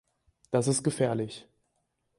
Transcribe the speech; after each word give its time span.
Das 0.49 0.67
ist 0.67 0.81
gefährlich. 0.83 1.47